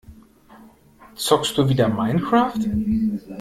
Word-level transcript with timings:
Zockst 1.13 1.59
du 1.59 1.69
wieder 1.69 1.87
Minecraft? 1.87 2.57